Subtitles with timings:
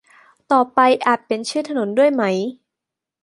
[0.51, 2.23] ต่อไปอาจเปลี่ยนชื่อถนนด้วยไหม